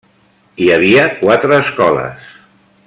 [0.61, 2.35] Hi havia quatre escoles.